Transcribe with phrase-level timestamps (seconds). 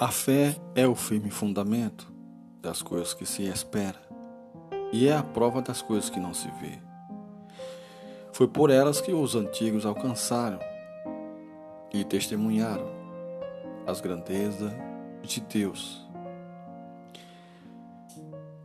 [0.00, 2.10] A fé é o firme fundamento
[2.62, 4.00] das coisas que se espera
[4.94, 6.80] e é a prova das coisas que não se vê.
[8.32, 10.58] Foi por elas que os antigos alcançaram
[11.92, 12.90] e testemunharam
[13.86, 14.72] as grandezas
[15.22, 16.08] de Deus.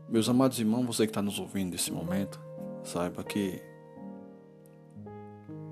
[0.08, 2.40] Meus amados irmãos, você que está nos ouvindo nesse momento,
[2.82, 3.62] saiba que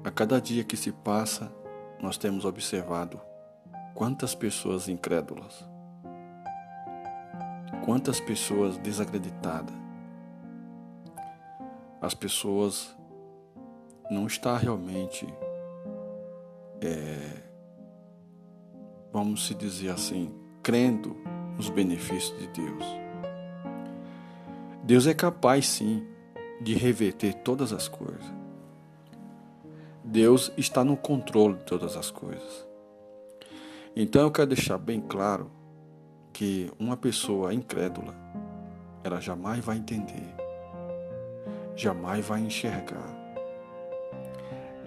[0.03, 1.49] a cada dia que se passa,
[2.01, 3.17] nós temos observado
[3.93, 5.63] quantas pessoas incrédulas,
[7.85, 9.75] quantas pessoas desacreditadas,
[12.01, 12.95] as pessoas
[14.09, 15.25] não estão realmente,
[16.81, 17.41] é,
[19.11, 21.15] vamos se dizer assim, crendo
[21.55, 22.85] nos benefícios de Deus.
[24.83, 26.05] Deus é capaz sim
[26.59, 28.25] de reverter todas as coisas.
[30.03, 32.72] Deus está no controle de todas as coisas.
[33.95, 35.51] Então eu quero deixar bem claro
[36.31, 38.15] que uma pessoa incrédula,
[39.03, 40.33] ela jamais vai entender,
[41.75, 43.07] jamais vai enxergar,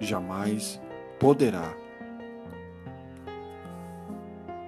[0.00, 0.80] jamais
[1.20, 1.72] poderá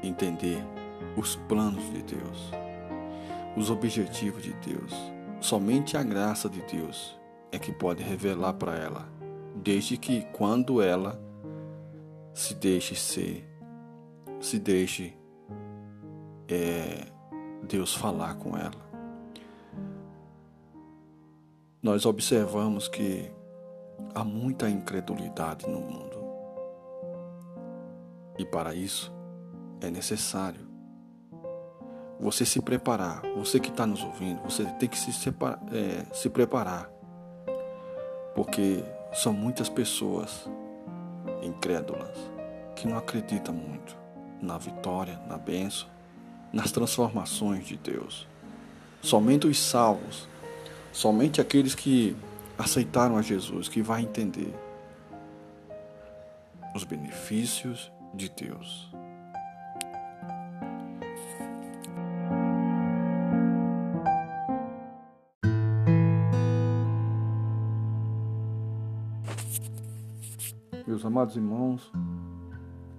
[0.03, 0.65] entender
[1.17, 2.53] os planos de Deus,
[3.57, 4.95] os objetivos de Deus.
[5.41, 7.19] Somente a graça de Deus
[7.51, 9.09] é que pode revelar para ela
[9.57, 11.21] desde que quando ela
[12.33, 13.45] se deixe ser,
[14.41, 15.17] se deixe
[16.49, 17.07] é,
[17.63, 18.89] Deus falar com ela.
[21.83, 23.31] Nós observamos que
[24.15, 26.19] há muita incredulidade no mundo.
[28.39, 29.13] E para isso
[29.81, 30.67] é necessário
[32.21, 33.23] você se preparar.
[33.37, 35.11] Você que está nos ouvindo, você tem que se,
[35.73, 36.91] é, se preparar.
[38.35, 40.49] Porque são muitas pessoas
[41.43, 42.17] incrédulas
[42.75, 43.98] que não acreditam muito
[44.41, 45.89] na vitória, na bênção,
[46.53, 48.27] nas transformações de Deus.
[49.01, 50.29] Somente os salvos,
[50.93, 52.17] somente aqueles que
[52.57, 54.53] aceitaram a Jesus, que vai entender
[56.75, 58.91] os benefícios de Deus.
[70.87, 71.93] Meus amados irmãos,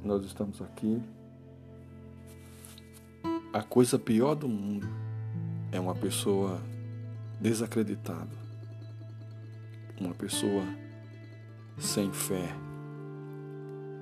[0.04, 1.02] nós estamos aqui.
[3.52, 4.88] A coisa pior do mundo
[5.72, 6.62] é uma pessoa
[7.42, 8.30] desacreditada,
[10.00, 10.64] uma pessoa
[11.80, 12.48] sem fé,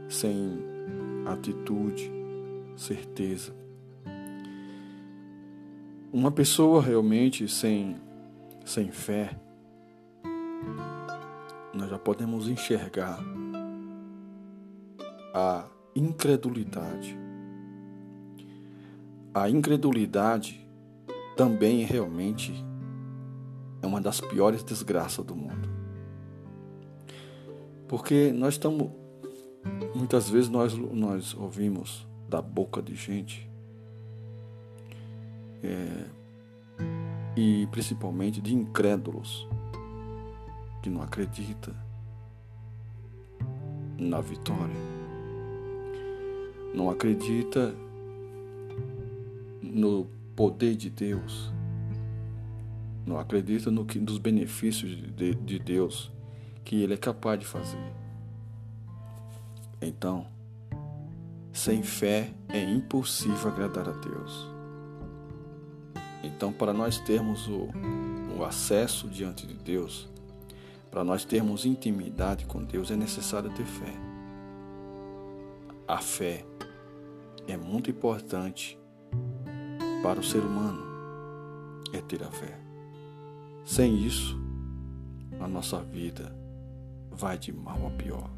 [0.10, 0.60] sem
[1.26, 2.12] atitude,
[2.76, 3.56] certeza.
[6.12, 7.96] Uma pessoa realmente sem,
[8.66, 9.34] sem fé,
[11.74, 13.18] nós já podemos enxergar
[15.34, 15.66] a
[15.96, 17.27] incredulidade.
[19.38, 20.68] A incredulidade
[21.36, 22.52] também realmente
[23.84, 25.70] é uma das piores desgraças do mundo.
[27.88, 28.90] Porque nós estamos
[29.94, 33.48] muitas vezes nós nós ouvimos da boca de gente
[35.62, 36.06] é,
[37.36, 39.48] e principalmente de incrédulos
[40.82, 41.76] que não acredita
[44.00, 44.76] na vitória
[46.74, 47.76] não acredita
[49.78, 51.52] no poder de Deus,
[53.06, 56.12] não acredita no que, nos benefícios de, de Deus
[56.66, 57.80] que Ele é capaz de fazer.
[59.82, 60.28] Então,
[61.54, 64.50] sem fé é impossível agradar a Deus.
[66.24, 67.70] Então, para nós termos o,
[68.38, 70.10] o acesso diante de Deus,
[70.92, 73.94] para nós termos intimidade com Deus, é necessário ter fé.
[75.88, 76.46] A fé
[77.48, 78.78] é muito importante
[80.08, 80.82] para o ser humano
[81.92, 82.58] é ter a fé.
[83.66, 84.40] Sem isso,
[85.38, 86.34] a nossa vida
[87.12, 88.30] vai de mal a pior.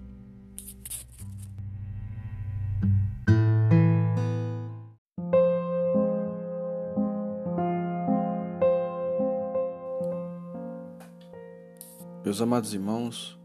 [12.25, 13.39] Meus amados irmãos,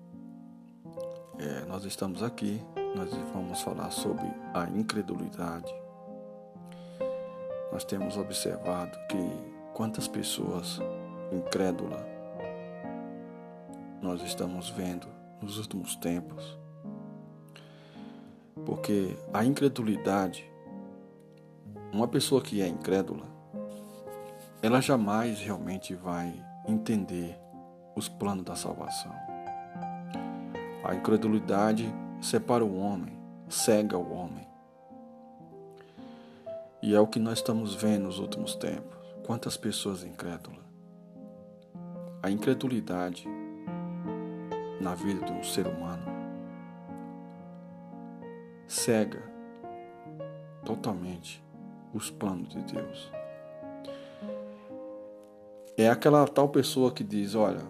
[1.38, 2.58] é, nós estamos aqui
[2.96, 4.24] nós vamos falar sobre
[4.54, 5.83] a incredulidade.
[7.74, 9.18] Nós temos observado que
[9.72, 10.78] quantas pessoas
[11.32, 12.00] incrédulas
[14.00, 15.08] nós estamos vendo
[15.42, 16.56] nos últimos tempos.
[18.64, 20.48] Porque a incredulidade,
[21.92, 23.26] uma pessoa que é incrédula,
[24.62, 26.32] ela jamais realmente vai
[26.68, 27.36] entender
[27.96, 29.12] os planos da salvação.
[30.84, 31.92] A incredulidade
[32.22, 33.18] separa o homem,
[33.48, 34.53] cega o homem.
[36.84, 38.94] E é o que nós estamos vendo nos últimos tempos.
[39.24, 40.62] Quantas pessoas incrédulas.
[42.22, 43.26] A incredulidade
[44.82, 46.04] na vida de um ser humano
[48.68, 49.22] cega
[50.62, 51.42] totalmente
[51.94, 53.10] os planos de Deus.
[55.78, 57.62] É aquela tal pessoa que diz: Olha,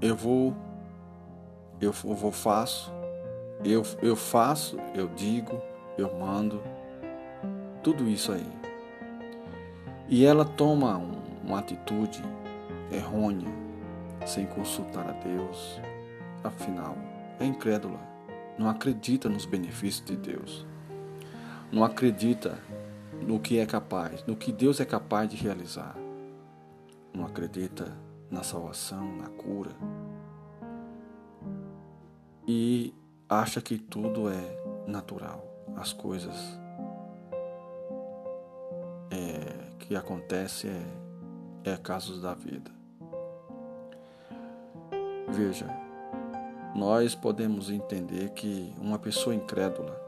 [0.00, 0.56] eu vou,
[1.82, 2.90] eu vou faço,
[3.62, 5.60] eu, eu faço, eu digo,
[5.96, 6.62] eu mando,
[7.82, 8.46] tudo isso aí.
[10.08, 11.12] E ela toma um,
[11.44, 12.22] uma atitude
[12.90, 13.48] errônea,
[14.26, 15.80] sem consultar a Deus,
[16.42, 16.96] afinal,
[17.38, 18.00] é incrédula,
[18.58, 20.66] não acredita nos benefícios de Deus,
[21.70, 22.58] não acredita
[23.22, 25.96] no que é capaz, no que Deus é capaz de realizar,
[27.12, 27.96] não acredita
[28.30, 29.70] na salvação, na cura,
[32.46, 32.94] e
[33.28, 36.36] acha que tudo é natural, as coisas
[39.10, 40.70] é, que acontecem
[41.64, 42.70] é, é casos da vida.
[45.28, 45.66] Veja,
[46.74, 50.00] nós podemos entender que uma pessoa incrédula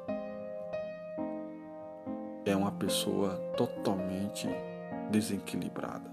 [2.44, 4.48] é uma pessoa totalmente
[5.10, 6.10] desequilibrada.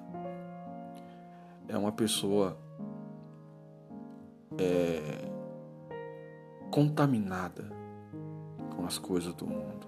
[1.67, 2.57] É uma pessoa
[4.57, 5.29] é,
[6.71, 7.69] contaminada
[8.75, 9.87] com as coisas do mundo.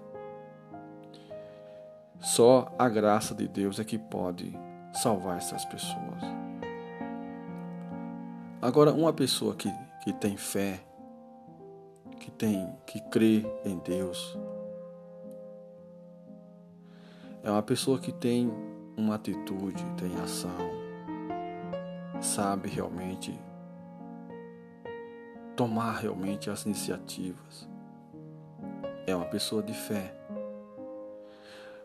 [2.20, 4.52] Só a graça de Deus é que pode
[4.92, 6.22] salvar essas pessoas.
[8.60, 10.80] Agora, uma pessoa que, que tem fé,
[12.18, 14.36] que tem que crê em Deus,
[17.44, 18.52] é uma pessoa que tem
[18.96, 20.50] uma atitude, tem ação,
[22.20, 23.38] sabe realmente
[25.54, 27.68] tomar realmente as iniciativas.
[29.08, 30.12] É uma pessoa de fé.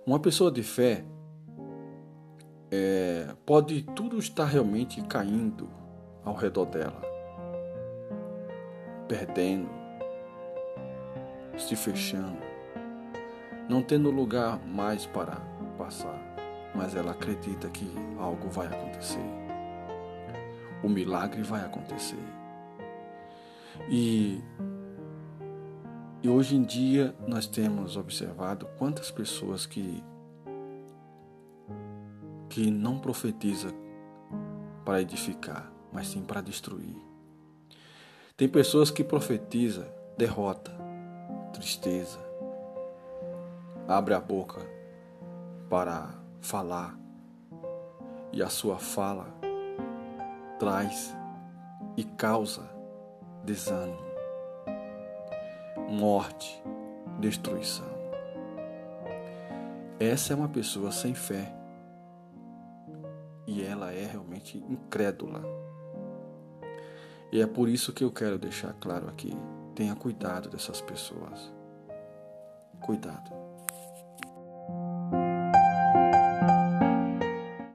[0.05, 1.05] Uma pessoa de fé
[2.69, 5.69] é, pode tudo estar realmente caindo
[6.25, 7.01] ao redor dela,
[9.07, 9.69] perdendo,
[11.57, 12.39] se fechando,
[13.69, 15.37] não tendo lugar mais para
[15.77, 16.19] passar,
[16.75, 19.23] mas ela acredita que algo vai acontecer,
[20.83, 22.19] o milagre vai acontecer.
[23.89, 24.43] E,
[26.23, 30.01] e hoje em dia nós temos observado quantas pessoas que,
[32.49, 33.67] que não profetiza
[34.85, 36.95] para edificar, mas sim para destruir.
[38.37, 40.71] Tem pessoas que profetiza derrota,
[41.51, 42.19] tristeza,
[43.85, 44.61] abre a boca
[45.69, 46.09] para
[46.39, 46.97] falar
[48.31, 49.27] e a sua fala
[50.57, 51.13] traz
[51.97, 52.63] e causa
[53.43, 54.12] desânimo,
[55.93, 56.61] morte,
[57.19, 57.85] destruição.
[59.99, 61.53] Essa é uma pessoa sem fé
[63.45, 65.43] e ela é realmente incrédula.
[67.31, 69.31] E é por isso que eu quero deixar claro aqui:
[69.75, 71.53] tenha cuidado dessas pessoas.
[72.81, 73.42] Cuidado.